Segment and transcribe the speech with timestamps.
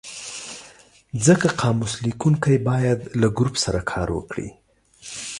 [1.25, 4.49] ځکه قاموس لیکونکی باید له ګروپ سره کار وکړي.